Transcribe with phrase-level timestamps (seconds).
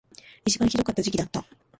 [0.47, 1.45] 一番ひどかった時期だった